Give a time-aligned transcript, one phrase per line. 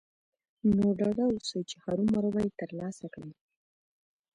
[0.75, 3.31] نو ډاډه اوسئ چې هرو مرو به يې ترلاسه کړئ.